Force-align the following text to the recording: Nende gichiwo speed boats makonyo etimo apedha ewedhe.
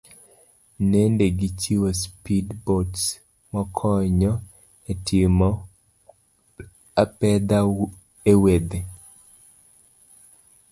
Nende 0.91 1.25
gichiwo 1.39 1.89
speed 2.03 2.47
boats 2.65 3.03
makonyo 3.53 4.33
etimo 4.91 5.49
apedha 7.03 7.59
ewedhe. 8.31 8.79